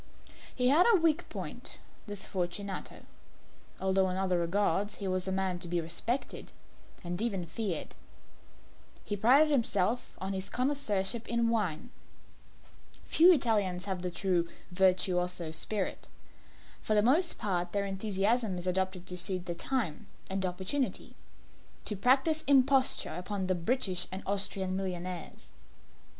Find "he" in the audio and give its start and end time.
0.55-0.69, 4.95-5.07, 9.05-9.15